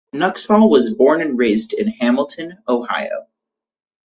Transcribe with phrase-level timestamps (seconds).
[0.13, 3.27] Nuxhall was born and raised in Hamilton, Ohio.